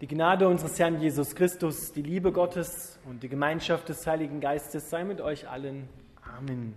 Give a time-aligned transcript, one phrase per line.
[0.00, 4.88] Die Gnade unseres Herrn Jesus Christus, die Liebe Gottes und die Gemeinschaft des Heiligen Geistes
[4.88, 5.90] sei mit euch allen.
[6.38, 6.74] Amen.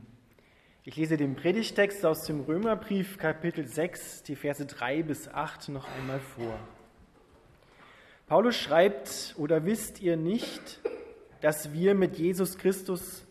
[0.84, 5.88] Ich lese den Predigtext aus dem Römerbrief Kapitel 6, die Verse 3 bis 8 noch
[5.98, 6.60] einmal vor.
[8.28, 10.82] Paulus schreibt, oder wisst ihr nicht,
[11.40, 13.26] dass wir mit Jesus Christus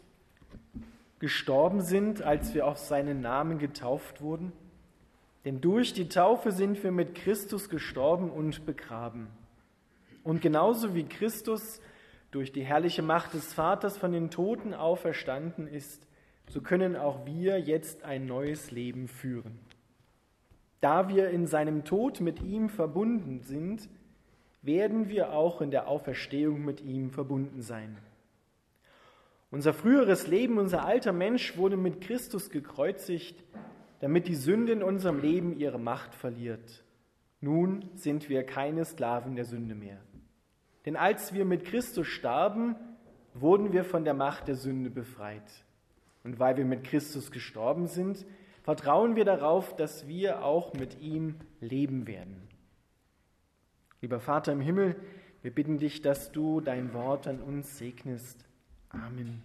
[1.19, 4.53] gestorben sind, als wir auf seinen Namen getauft wurden?
[5.45, 9.29] Denn durch die Taufe sind wir mit Christus gestorben und begraben.
[10.25, 11.81] Und genauso wie Christus
[12.31, 16.07] durch die herrliche Macht des Vaters von den Toten auferstanden ist,
[16.49, 19.59] so können auch wir jetzt ein neues Leben führen.
[20.81, 23.89] Da wir in seinem Tod mit ihm verbunden sind,
[24.63, 27.99] werden wir auch in der Auferstehung mit ihm verbunden sein.
[29.51, 33.45] Unser früheres Leben, unser alter Mensch wurde mit Christus gekreuzigt,
[34.01, 36.85] damit die Sünde in unserem Leben ihre Macht verliert.
[37.41, 39.99] Nun sind wir keine Sklaven der Sünde mehr.
[40.85, 42.77] Denn als wir mit Christus starben,
[43.35, 45.65] wurden wir von der Macht der Sünde befreit.
[46.25, 48.25] Und weil wir mit Christus gestorben sind,
[48.63, 52.49] vertrauen wir darauf, dass wir auch mit ihm leben werden.
[54.01, 54.97] Lieber Vater im Himmel,
[55.43, 58.45] wir bitten dich, dass du dein Wort an uns segnest.
[58.91, 59.43] Amen.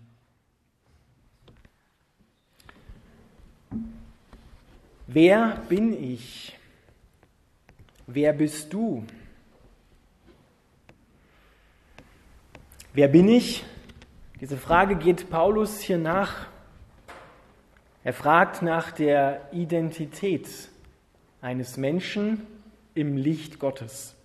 [5.08, 6.58] Wer bin ich?
[8.06, 9.06] Wer bist du?
[12.94, 13.64] Wer bin ich?
[14.40, 16.48] Diese Frage geht Paulus hier nach.
[18.04, 20.48] Er fragt nach der Identität
[21.42, 22.46] eines Menschen
[22.96, 24.16] im Licht Gottes.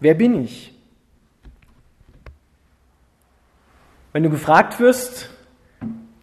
[0.00, 0.72] Wer bin ich?
[4.12, 5.30] Wenn du gefragt wirst,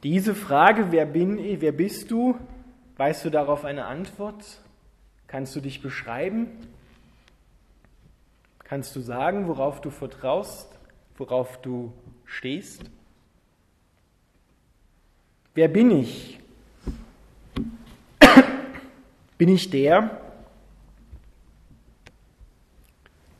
[0.03, 2.37] diese Frage, wer bin ich, wer bist du,
[2.97, 4.61] weißt du darauf eine Antwort?
[5.27, 6.47] Kannst du dich beschreiben?
[8.67, 10.67] Kannst du sagen, worauf du vertraust,
[11.15, 11.93] worauf du
[12.25, 12.81] stehst?
[15.55, 16.37] Wer bin ich?
[19.37, 20.19] Bin ich der?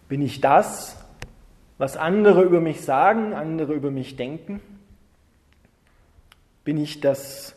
[0.08, 0.96] Bin ich das,
[1.78, 4.62] was andere über mich sagen, andere über mich denken?
[6.64, 7.54] Bin ich das,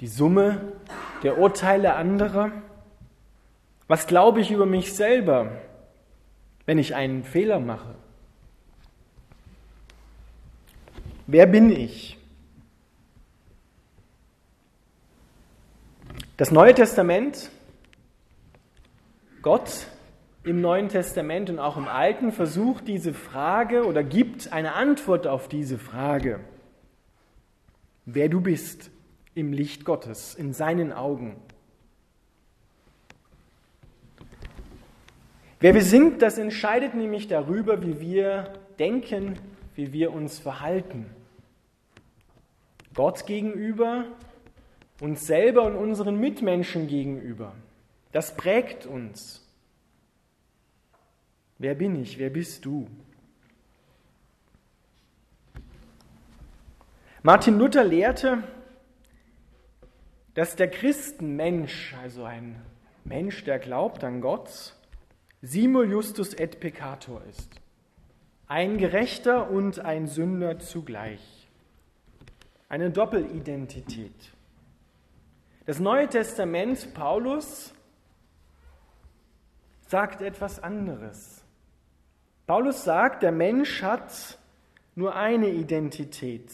[0.00, 0.60] die Summe
[1.22, 2.52] der Urteile anderer?
[3.88, 5.50] Was glaube ich über mich selber?
[6.70, 7.96] Wenn ich einen Fehler mache?
[11.26, 12.16] Wer bin ich?
[16.36, 17.50] Das Neue Testament,
[19.42, 19.88] Gott
[20.44, 25.48] im Neuen Testament und auch im Alten versucht diese Frage oder gibt eine Antwort auf
[25.48, 26.38] diese Frage,
[28.04, 28.92] wer du bist
[29.34, 31.34] im Licht Gottes, in seinen Augen.
[35.62, 39.38] Wer wir sind, das entscheidet nämlich darüber, wie wir denken,
[39.74, 41.04] wie wir uns verhalten.
[42.94, 44.06] Gott gegenüber,
[45.00, 47.54] uns selber und unseren Mitmenschen gegenüber.
[48.10, 49.46] Das prägt uns.
[51.58, 52.18] Wer bin ich?
[52.18, 52.88] Wer bist du?
[57.22, 58.42] Martin Luther lehrte,
[60.32, 62.62] dass der Christenmensch, also ein
[63.04, 64.74] Mensch, der glaubt an Gott,
[65.42, 67.60] simul justus et peccator ist.
[68.46, 71.48] Ein Gerechter und ein Sünder zugleich.
[72.68, 74.32] Eine Doppelidentität.
[75.66, 77.72] Das Neue Testament, Paulus,
[79.86, 81.44] sagt etwas anderes.
[82.46, 84.38] Paulus sagt, der Mensch hat
[84.94, 86.50] nur eine Identität.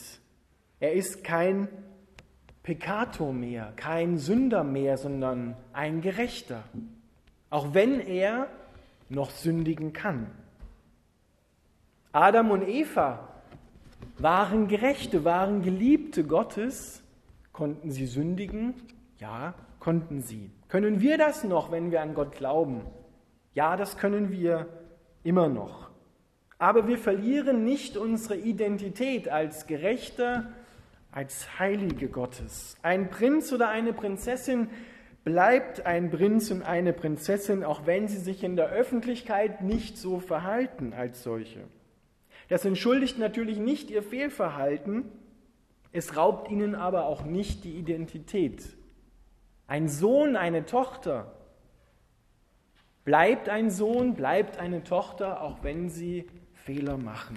[0.80, 1.68] Er ist kein
[2.62, 6.64] Peccator mehr, kein Sünder mehr, sondern ein Gerechter.
[7.48, 8.48] Auch wenn er
[9.08, 10.30] noch sündigen kann.
[12.12, 13.28] Adam und Eva
[14.18, 17.02] waren Gerechte, waren Geliebte Gottes.
[17.52, 18.74] Konnten sie sündigen?
[19.18, 20.50] Ja, konnten sie.
[20.68, 22.82] Können wir das noch, wenn wir an Gott glauben?
[23.54, 24.66] Ja, das können wir
[25.22, 25.90] immer noch.
[26.58, 30.52] Aber wir verlieren nicht unsere Identität als Gerechter,
[31.12, 32.76] als Heilige Gottes.
[32.82, 34.68] Ein Prinz oder eine Prinzessin
[35.26, 40.20] bleibt ein Prinz und eine Prinzessin, auch wenn sie sich in der Öffentlichkeit nicht so
[40.20, 41.64] verhalten als solche.
[42.48, 45.10] Das entschuldigt natürlich nicht ihr Fehlverhalten,
[45.90, 48.68] es raubt ihnen aber auch nicht die Identität.
[49.66, 51.32] Ein Sohn, eine Tochter
[53.04, 57.36] bleibt ein Sohn, bleibt eine Tochter, auch wenn sie Fehler machen.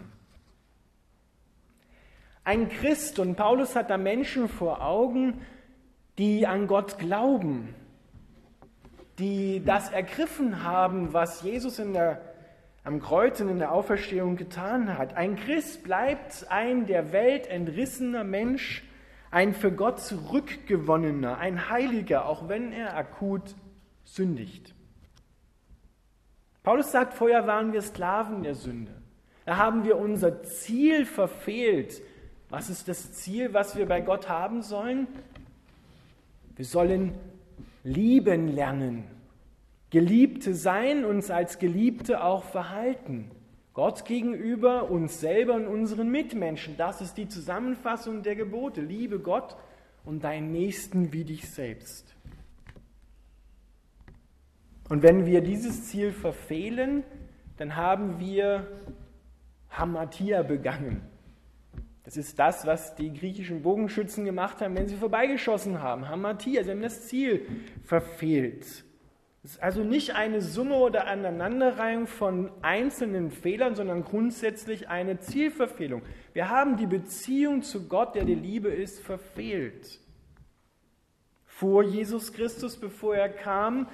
[2.44, 5.42] Ein Christ, und Paulus hat da Menschen vor Augen,
[6.19, 7.74] die an Gott glauben,
[9.19, 12.21] die das ergriffen haben, was Jesus in der,
[12.83, 15.16] am Kreuz und in der Auferstehung getan hat.
[15.16, 18.83] Ein Christ bleibt ein der Welt entrissener Mensch,
[19.30, 23.56] ein für Gott zurückgewonnener, ein Heiliger, auch wenn er akut
[24.06, 24.74] sündigt.
[26.63, 28.94] Paulus sagt, vorher waren wir Sklaven der Sünde.
[29.45, 32.01] Da haben wir unser Ziel verfehlt.
[32.50, 35.07] Was ist das Ziel, was wir bei Gott haben sollen?
[36.56, 37.13] Wir sollen
[37.83, 39.03] lieben lernen.
[39.89, 43.31] Geliebte sein, uns als Geliebte auch verhalten.
[43.73, 46.75] Gott gegenüber, uns selber und unseren Mitmenschen.
[46.77, 48.81] Das ist die Zusammenfassung der Gebote.
[48.81, 49.55] Liebe Gott
[50.05, 52.15] und deinen Nächsten wie dich selbst.
[54.89, 57.03] Und wenn wir dieses Ziel verfehlen,
[57.57, 58.67] dann haben wir
[59.69, 61.01] Hamatia begangen.
[62.09, 66.09] Das ist das, was die griechischen Bogenschützen gemacht haben, wenn sie vorbeigeschossen haben.
[66.09, 67.45] Hamatia, sie haben das Ziel
[67.85, 68.65] verfehlt.
[69.44, 76.01] Es ist also nicht eine Summe oder Aneinanderreihung von einzelnen Fehlern, sondern grundsätzlich eine Zielverfehlung.
[76.33, 80.00] Wir haben die Beziehung zu Gott, der die Liebe ist, verfehlt.
[81.45, 83.88] Vor Jesus Christus, bevor er kam,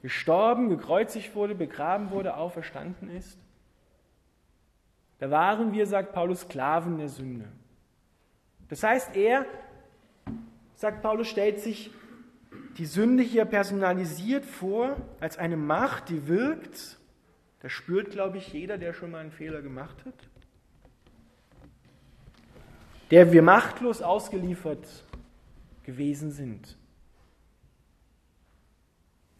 [0.00, 3.38] gestorben, gekreuzigt wurde, begraben wurde, auferstanden ist.
[5.22, 7.44] Da waren wir, sagt Paulus, Sklaven der Sünde.
[8.68, 9.46] Das heißt, er,
[10.74, 11.92] sagt Paulus, stellt sich
[12.76, 16.98] die Sünde hier personalisiert vor als eine Macht, die wirkt.
[17.60, 20.28] Das spürt, glaube ich, jeder, der schon mal einen Fehler gemacht hat.
[23.12, 25.04] Der wir machtlos ausgeliefert
[25.84, 26.76] gewesen sind.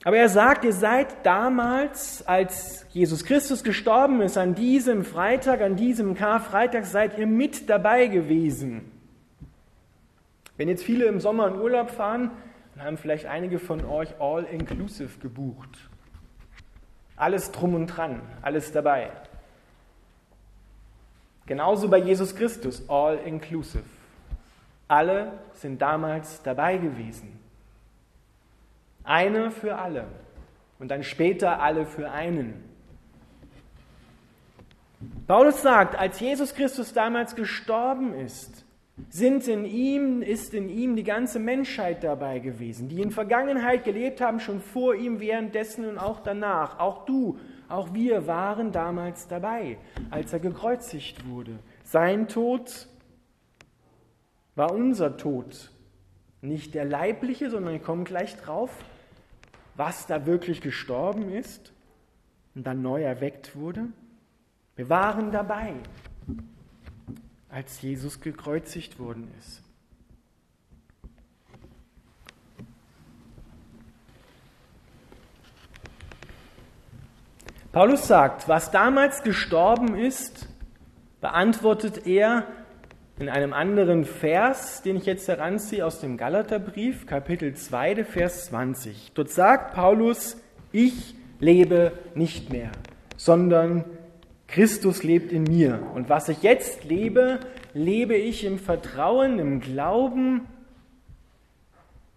[0.04, 5.76] Aber er sagt, ihr seid damals, als Jesus Christus gestorben ist, an diesem Freitag, an
[5.76, 8.90] diesem Karfreitag, seid ihr mit dabei gewesen.
[10.56, 12.30] Wenn jetzt viele im Sommer in Urlaub fahren,
[12.74, 15.88] dann haben vielleicht einige von euch All-Inclusive gebucht.
[17.16, 19.10] Alles drum und dran, alles dabei.
[21.46, 23.84] Genauso bei Jesus Christus, All-Inclusive.
[24.88, 27.41] Alle sind damals dabei gewesen.
[29.04, 30.06] Eine für alle
[30.78, 32.54] und dann später alle für einen.
[35.26, 38.64] Paulus sagt, als Jesus Christus damals gestorben ist,
[39.08, 44.20] sind in ihm, ist in ihm die ganze Menschheit dabei gewesen, die in Vergangenheit gelebt
[44.20, 46.78] haben, schon vor ihm, währenddessen und auch danach.
[46.78, 47.38] Auch du,
[47.68, 49.78] auch wir waren damals dabei,
[50.10, 51.58] als er gekreuzigt wurde.
[51.84, 52.88] Sein Tod
[54.54, 55.70] war unser Tod.
[56.42, 58.70] Nicht der leibliche, sondern ich komme gleich drauf,
[59.84, 61.72] was da wirklich gestorben ist
[62.54, 63.88] und dann neu erweckt wurde?
[64.76, 65.74] Wir waren dabei,
[67.48, 69.60] als Jesus gekreuzigt worden ist.
[77.72, 80.46] Paulus sagt, was damals gestorben ist,
[81.20, 82.46] beantwortet er
[83.18, 89.12] in einem anderen Vers, den ich jetzt heranziehe aus dem Galaterbrief, Kapitel 2, Vers 20.
[89.14, 90.36] Dort sagt Paulus,
[90.72, 92.72] ich lebe nicht mehr,
[93.16, 93.84] sondern
[94.48, 95.86] Christus lebt in mir.
[95.94, 97.40] Und was ich jetzt lebe,
[97.74, 100.46] lebe ich im Vertrauen, im Glauben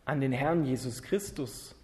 [0.05, 1.74] an den Herrn Jesus Christus.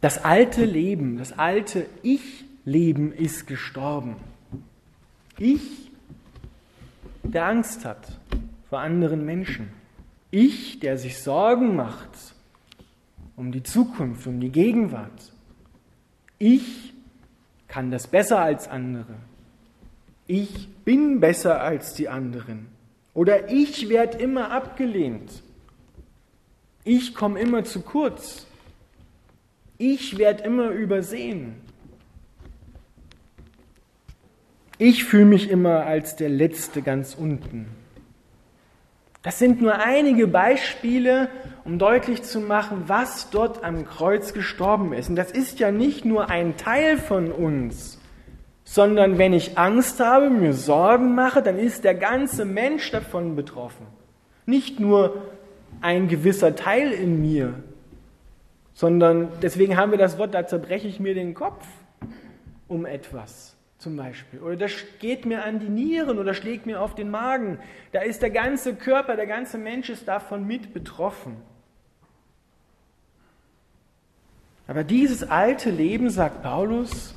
[0.00, 4.16] Das alte Leben, das alte Ich-Leben ist gestorben.
[5.38, 5.90] Ich,
[7.22, 8.18] der Angst hat
[8.68, 9.68] vor anderen Menschen.
[10.30, 12.34] Ich, der sich Sorgen macht
[13.36, 15.32] um die Zukunft, um die Gegenwart.
[16.38, 16.94] Ich
[17.68, 19.14] kann das besser als andere.
[20.26, 22.68] Ich bin besser als die anderen.
[23.14, 25.42] Oder ich werde immer abgelehnt.
[26.84, 28.46] Ich komme immer zu kurz.
[29.78, 31.56] Ich werde immer übersehen.
[34.78, 37.66] Ich fühle mich immer als der Letzte ganz unten.
[39.22, 41.28] Das sind nur einige Beispiele,
[41.64, 45.08] um deutlich zu machen, was dort am Kreuz gestorben ist.
[45.08, 47.98] Und das ist ja nicht nur ein Teil von uns,
[48.64, 53.86] sondern wenn ich Angst habe, mir Sorgen mache, dann ist der ganze Mensch davon betroffen.
[54.44, 55.22] Nicht nur
[55.80, 57.54] ein gewisser Teil in mir,
[58.76, 61.66] sondern deswegen haben wir das Wort, da zerbreche ich mir den Kopf
[62.68, 64.38] um etwas zum Beispiel.
[64.40, 67.58] Oder das geht mir an die Nieren oder schlägt mir auf den Magen.
[67.92, 71.38] Da ist der ganze Körper, der ganze Mensch ist davon mit betroffen.
[74.68, 77.14] Aber dieses alte Leben, sagt Paulus,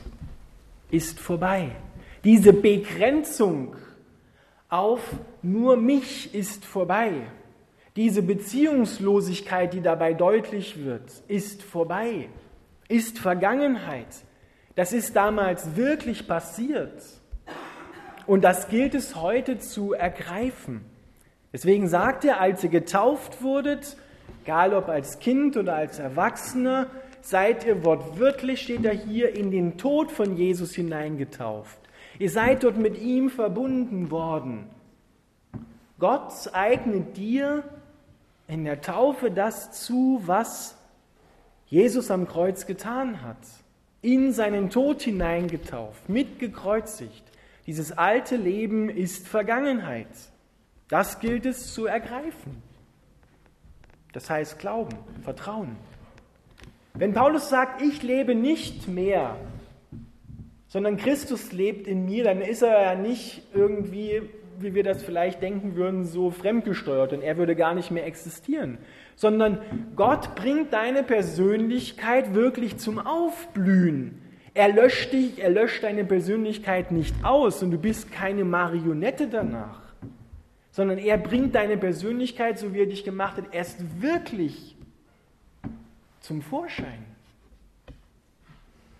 [0.91, 1.71] ist vorbei.
[2.23, 3.75] Diese Begrenzung
[4.69, 5.01] auf
[5.41, 7.23] nur mich ist vorbei.
[7.99, 12.29] Diese Beziehungslosigkeit, die dabei deutlich wird, ist vorbei,
[12.87, 14.07] ist Vergangenheit.
[14.75, 17.03] Das ist damals wirklich passiert.
[18.25, 20.85] Und das gilt es heute zu ergreifen.
[21.51, 23.97] Deswegen sagt er, als ihr getauft wurdet,
[24.45, 26.87] egal ob als Kind oder als Erwachsener,
[27.19, 31.77] seid ihr wortwörtlich, steht er hier, in den Tod von Jesus hineingetauft.
[32.17, 34.69] Ihr seid dort mit ihm verbunden worden.
[35.99, 37.65] Gott eignet dir
[38.49, 40.75] in der Taufe das zu, was
[41.67, 43.37] Jesus am Kreuz getan hat.
[44.01, 47.23] In seinen Tod hineingetauft, mitgekreuzigt.
[47.67, 50.07] Dieses alte Leben ist Vergangenheit.
[50.87, 52.63] Das gilt es zu ergreifen.
[54.13, 55.75] Das heißt Glauben, Vertrauen.
[56.95, 59.37] Wenn Paulus sagt, ich lebe nicht mehr,
[60.67, 64.23] sondern Christus lebt in mir, dann ist er ja nicht irgendwie
[64.61, 68.77] wie wir das vielleicht denken würden, so fremdgesteuert und er würde gar nicht mehr existieren,
[69.15, 69.59] sondern
[69.95, 74.21] Gott bringt deine Persönlichkeit wirklich zum Aufblühen.
[74.53, 79.81] Er löscht dich, er löscht deine Persönlichkeit nicht aus und du bist keine Marionette danach,
[80.71, 84.75] sondern er bringt deine Persönlichkeit, so wie er dich gemacht hat, erst wirklich
[86.19, 87.05] zum Vorschein.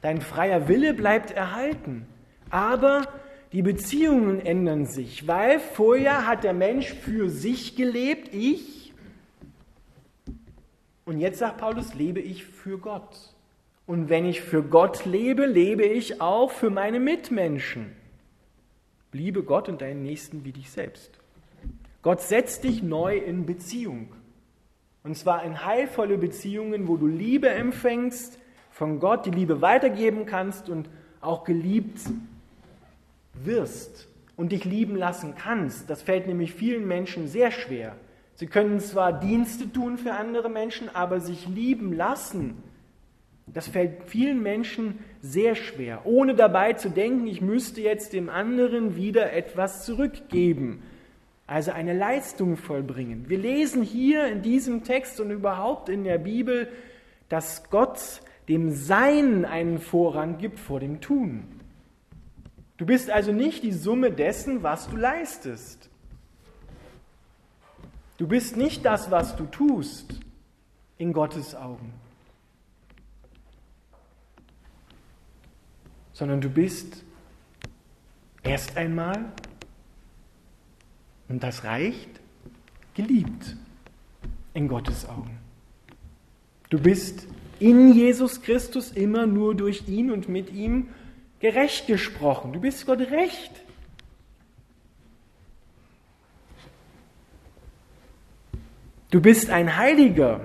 [0.02, 2.06] Dein freier Wille bleibt erhalten,
[2.50, 3.04] aber
[3.52, 8.94] die Beziehungen ändern sich, weil vorher hat der Mensch für sich gelebt, ich.
[11.06, 13.34] Und jetzt sagt Paulus, lebe ich für Gott.
[13.88, 17.96] Und wenn ich für Gott lebe, lebe ich auch für meine Mitmenschen.
[19.12, 21.20] Liebe Gott und deinen Nächsten wie dich selbst.
[22.04, 24.10] Gott setzt dich neu in Beziehung.
[25.04, 28.38] Und zwar in heilvolle Beziehungen, wo du Liebe empfängst
[28.70, 30.88] von Gott, die Liebe weitergeben kannst und
[31.20, 32.00] auch geliebt
[33.44, 37.96] wirst und dich lieben lassen kannst, das fällt nämlich vielen Menschen sehr schwer.
[38.36, 42.64] Sie können zwar Dienste tun für andere Menschen, aber sich lieben lassen,
[43.54, 48.96] das fällt vielen Menschen sehr schwer, ohne dabei zu denken, ich müsste jetzt dem anderen
[48.96, 50.84] wieder etwas zurückgeben,
[51.48, 53.26] also eine Leistung vollbringen.
[53.28, 56.68] Wir lesen hier in diesem Text und überhaupt in der Bibel,
[57.28, 61.59] dass Gott dem Sein einen Vorrang gibt vor dem Tun.
[62.80, 65.90] Du bist also nicht die Summe dessen, was du leistest.
[68.18, 70.18] Du bist nicht das, was du tust
[70.98, 71.92] in Gottes Augen,
[76.14, 77.04] sondern du bist
[78.44, 79.26] erst einmal,
[81.28, 82.22] und das reicht,
[82.94, 83.58] geliebt
[84.54, 85.38] in Gottes Augen.
[86.70, 87.28] Du bist
[87.60, 90.88] in Jesus Christus immer nur durch ihn und mit ihm
[91.40, 92.54] gerecht gesprochen.
[92.54, 93.52] Du bist Gott recht.
[99.12, 100.42] Du bist ein Heiliger.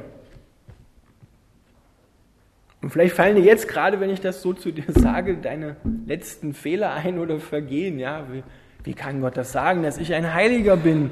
[2.80, 6.54] Und vielleicht fallen dir jetzt gerade, wenn ich das so zu dir sage, deine letzten
[6.54, 7.98] Fehler ein oder Vergehen.
[7.98, 8.42] Ja, wie,
[8.84, 11.10] wie kann Gott das sagen, dass ich ein Heiliger bin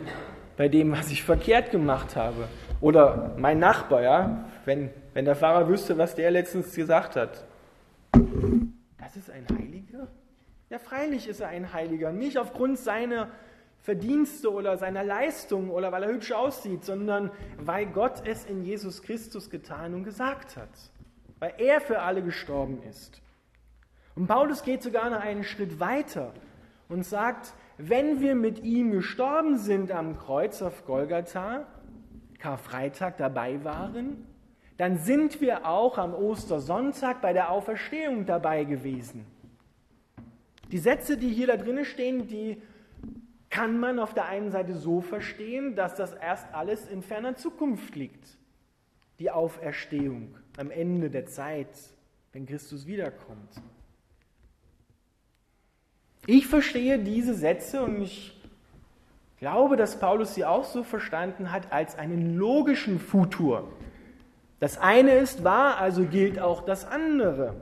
[0.56, 2.48] bei dem, was ich verkehrt gemacht habe?
[2.80, 7.44] Oder mein Nachbar, ja, wenn, wenn der Pfarrer wüsste, was der letztens gesagt hat.
[9.02, 10.06] Das ist ein Heiliger?
[10.70, 12.12] Ja, freilich ist er ein Heiliger.
[12.12, 13.32] Nicht aufgrund seiner
[13.80, 19.02] Verdienste oder seiner Leistung oder weil er hübsch aussieht, sondern weil Gott es in Jesus
[19.02, 20.70] Christus getan und gesagt hat.
[21.40, 23.20] Weil er für alle gestorben ist.
[24.14, 26.32] Und Paulus geht sogar noch einen Schritt weiter
[26.88, 31.66] und sagt, wenn wir mit ihm gestorben sind am Kreuz auf Golgatha,
[32.38, 34.31] Karfreitag dabei waren,
[34.82, 39.24] dann sind wir auch am Ostersonntag bei der Auferstehung dabei gewesen.
[40.72, 42.60] Die Sätze, die hier da drinnen stehen, die
[43.48, 47.94] kann man auf der einen Seite so verstehen, dass das erst alles in ferner Zukunft
[47.94, 48.26] liegt.
[49.20, 51.68] Die Auferstehung am Ende der Zeit,
[52.32, 53.62] wenn Christus wiederkommt.
[56.26, 58.36] Ich verstehe diese Sätze und ich
[59.38, 63.68] glaube, dass Paulus sie auch so verstanden hat als einen logischen Futur.
[64.62, 67.56] Das eine ist wahr, also gilt auch das andere.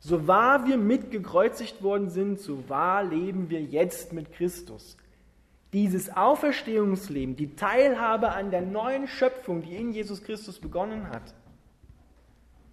[0.00, 4.98] So wahr wir mitgekreuzigt worden sind, so wahr leben wir jetzt mit Christus.
[5.72, 11.22] Dieses Auferstehungsleben, die Teilhabe an der neuen Schöpfung, die in Jesus Christus begonnen hat,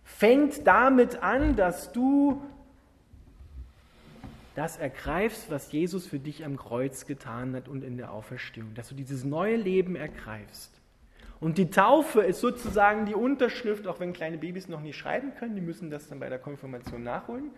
[0.04, 2.42] fängt damit an, dass du
[4.56, 8.90] das ergreifst, was Jesus für dich am Kreuz getan hat und in der Auferstehung, dass
[8.90, 10.81] du dieses neue Leben ergreifst.
[11.42, 15.56] Und die Taufe ist sozusagen die Unterschrift, auch wenn kleine Babys noch nie schreiben können,
[15.56, 17.50] die müssen das dann bei der Konfirmation nachholen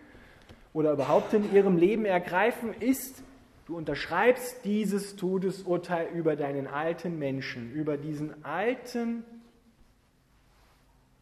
[0.73, 3.23] oder überhaupt in ihrem Leben ergreifen, ist
[3.65, 9.23] Du unterschreibst dieses Todesurteil über deinen alten Menschen, über diesen alten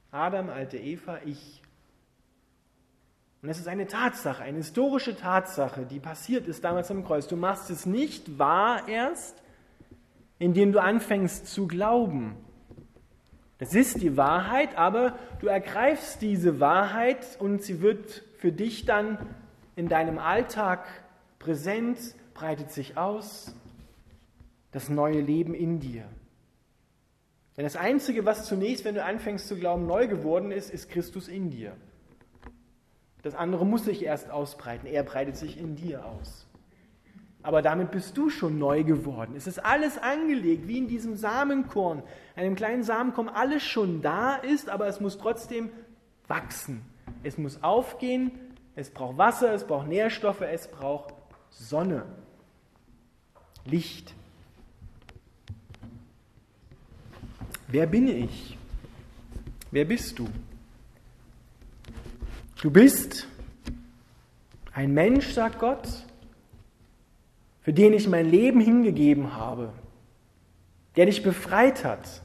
[0.09, 1.61] Adam, alte Eva, ich.
[3.43, 7.27] Und es ist eine Tatsache, eine historische Tatsache, die passiert ist damals am Kreuz.
[7.27, 9.41] Du machst es nicht wahr erst,
[10.39, 12.35] indem du anfängst zu glauben.
[13.61, 19.19] Das ist die Wahrheit, aber du ergreifst diese Wahrheit und sie wird für dich dann
[19.75, 20.83] in deinem Alltag
[21.37, 21.99] präsent,
[22.33, 23.53] breitet sich aus,
[24.71, 26.05] das neue Leben in dir.
[27.55, 31.27] Denn das Einzige, was zunächst, wenn du anfängst zu glauben, neu geworden ist, ist Christus
[31.27, 31.77] in dir.
[33.21, 34.87] Das andere muss sich erst ausbreiten.
[34.87, 36.47] Er breitet sich in dir aus.
[37.43, 39.33] Aber damit bist du schon neu geworden.
[39.35, 42.03] Es ist alles angelegt, wie in diesem Samenkorn,
[42.35, 45.69] einem kleinen Samenkorn, alles schon da ist, aber es muss trotzdem
[46.27, 46.81] wachsen.
[47.23, 48.31] Es muss aufgehen,
[48.75, 51.13] es braucht Wasser, es braucht Nährstoffe, es braucht
[51.49, 52.05] Sonne,
[53.65, 54.13] Licht.
[57.67, 58.57] Wer bin ich?
[59.71, 60.27] Wer bist du?
[62.61, 63.27] Du bist
[64.73, 65.87] ein Mensch, sagt Gott,
[67.61, 69.71] für den ich mein Leben hingegeben habe,
[70.95, 72.21] der dich befreit hat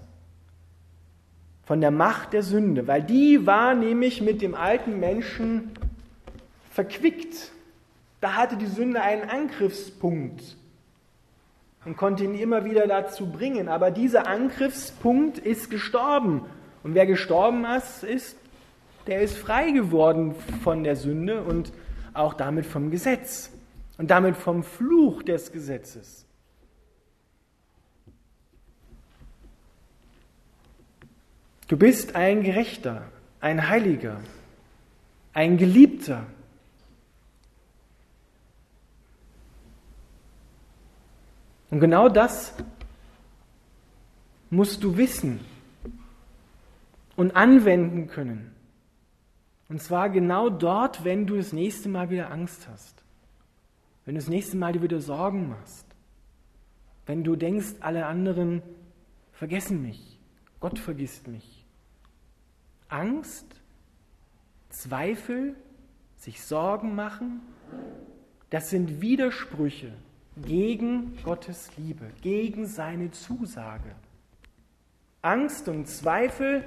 [1.65, 5.73] von der Macht der Sünde, weil die war nämlich mit dem alten Menschen
[6.71, 7.53] verquickt.
[8.21, 10.57] Da hatte die Sünde einen Angriffspunkt
[11.85, 13.69] und konnte ihn immer wieder dazu bringen.
[13.69, 16.43] Aber dieser Angriffspunkt ist gestorben.
[16.83, 17.67] Und wer gestorben
[18.03, 18.37] ist,
[19.07, 21.73] der ist frei geworden von der Sünde und
[22.15, 23.51] auch damit vom Gesetz
[23.99, 26.27] und damit vom Fluch des Gesetzes.
[31.69, 33.11] Du bist ein Gerechter,
[33.41, 34.21] ein Heiliger,
[35.33, 36.27] ein Geliebter.
[41.71, 42.55] Und genau das
[44.51, 45.41] musst du wissen
[47.17, 48.55] und anwenden können.
[49.69, 53.03] Und zwar genau dort, wenn du das nächste Mal wieder Angst hast.
[54.07, 55.85] Wenn du das nächste Mal dir wieder Sorgen machst.
[57.07, 58.63] Wenn du denkst, alle anderen
[59.33, 60.19] vergessen mich.
[60.61, 61.67] Gott vergisst mich.
[62.89, 63.45] Angst,
[64.71, 65.57] Zweifel,
[66.17, 67.41] sich Sorgen machen,
[68.51, 69.93] das sind Widersprüche
[70.37, 73.97] gegen Gottes Liebe, gegen seine Zusage.
[75.21, 76.63] Angst und Zweifel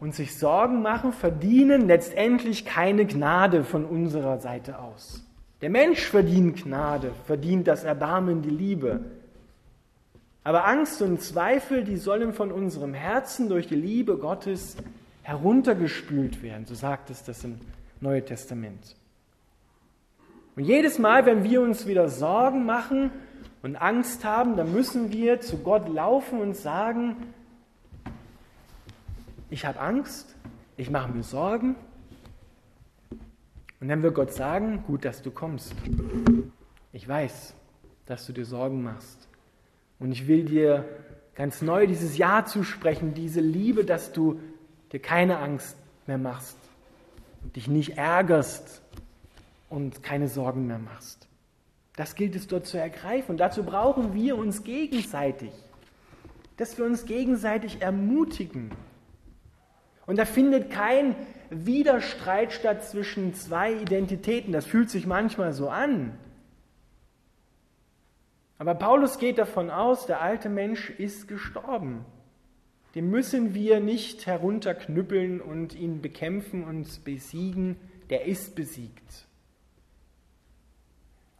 [0.00, 5.27] und sich Sorgen machen verdienen letztendlich keine Gnade von unserer Seite aus.
[5.60, 9.00] Der Mensch verdient Gnade, verdient das Erbarmen, die Liebe.
[10.44, 14.76] Aber Angst und Zweifel, die sollen von unserem Herzen durch die Liebe Gottes
[15.22, 16.64] heruntergespült werden.
[16.64, 17.58] So sagt es das im
[18.00, 18.96] Neuen Testament.
[20.56, 23.10] Und jedes Mal, wenn wir uns wieder Sorgen machen
[23.62, 27.16] und Angst haben, dann müssen wir zu Gott laufen und sagen,
[29.50, 30.34] ich habe Angst,
[30.76, 31.76] ich mache mir Sorgen.
[33.80, 35.74] Und dann wird Gott sagen, gut, dass du kommst.
[36.92, 37.54] Ich weiß,
[38.06, 39.28] dass du dir Sorgen machst.
[39.98, 40.84] Und ich will dir
[41.34, 44.40] ganz neu dieses Ja zusprechen, diese Liebe, dass du
[44.92, 46.56] dir keine Angst mehr machst,
[47.54, 48.82] dich nicht ärgerst
[49.68, 51.28] und keine Sorgen mehr machst.
[51.94, 53.32] Das gilt es dort zu ergreifen.
[53.32, 55.50] Und dazu brauchen wir uns gegenseitig,
[56.56, 58.70] dass wir uns gegenseitig ermutigen.
[60.06, 61.14] Und da findet kein
[61.50, 64.52] Widerstreit statt zwischen zwei Identitäten.
[64.52, 66.18] Das fühlt sich manchmal so an.
[68.58, 72.04] Aber Paulus geht davon aus, der alte Mensch ist gestorben.
[72.94, 77.76] Den müssen wir nicht herunterknüppeln und ihn bekämpfen und besiegen.
[78.10, 79.26] Der ist besiegt.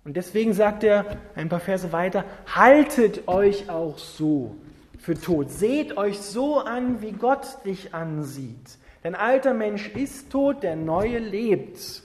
[0.05, 4.57] Und deswegen sagt er ein paar Verse weiter, haltet euch auch so
[4.99, 5.51] für tot.
[5.51, 8.79] Seht euch so an, wie Gott dich ansieht.
[9.03, 12.03] Dein alter Mensch ist tot, der neue lebt.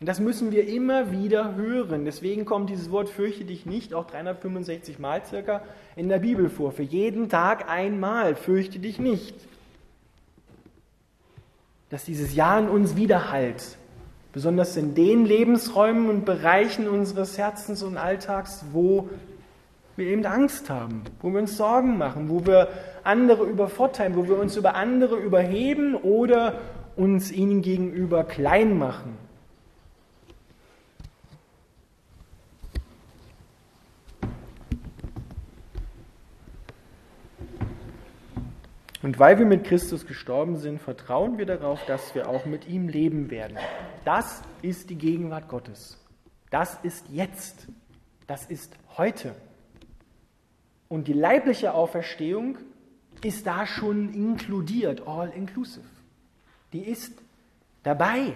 [0.00, 2.06] Und das müssen wir immer wieder hören.
[2.06, 5.62] Deswegen kommt dieses Wort fürchte dich nicht auch 365 Mal circa
[5.94, 6.72] in der Bibel vor.
[6.72, 9.34] Für jeden Tag einmal fürchte dich nicht.
[11.90, 13.76] Dass dieses Ja in uns widerhallt.
[14.32, 19.10] Besonders in den Lebensräumen und Bereichen unseres Herzens und Alltags, wo
[19.96, 22.68] wir eben Angst haben, wo wir uns Sorgen machen, wo wir
[23.04, 26.54] andere übervorteilen, wo wir uns über andere überheben oder
[26.96, 29.16] uns ihnen gegenüber klein machen.
[39.02, 42.88] Und weil wir mit Christus gestorben sind, vertrauen wir darauf, dass wir auch mit ihm
[42.88, 43.56] leben werden.
[44.04, 45.98] Das ist die Gegenwart Gottes.
[46.50, 47.66] Das ist jetzt.
[48.26, 49.34] Das ist heute.
[50.90, 52.58] Und die leibliche Auferstehung
[53.22, 55.86] ist da schon inkludiert, all inclusive.
[56.72, 57.12] Die ist
[57.84, 58.34] dabei.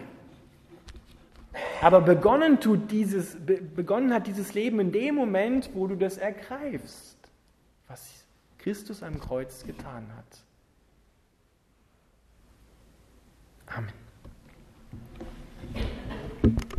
[1.83, 7.19] Aber begonnen, tut dieses, begonnen hat dieses Leben in dem Moment, wo du das ergreifst,
[7.89, 8.25] was
[8.59, 10.45] Christus am Kreuz getan hat.
[13.67, 14.04] Amen.